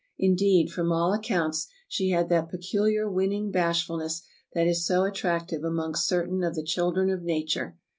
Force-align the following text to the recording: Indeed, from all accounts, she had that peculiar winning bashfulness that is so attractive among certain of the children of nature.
Indeed, 0.17 0.71
from 0.71 0.91
all 0.91 1.13
accounts, 1.13 1.67
she 1.87 2.09
had 2.09 2.27
that 2.29 2.49
peculiar 2.49 3.07
winning 3.07 3.51
bashfulness 3.51 4.23
that 4.55 4.65
is 4.65 4.83
so 4.83 5.03
attractive 5.03 5.63
among 5.63 5.93
certain 5.93 6.41
of 6.41 6.55
the 6.55 6.63
children 6.63 7.11
of 7.11 7.21
nature. 7.21 7.77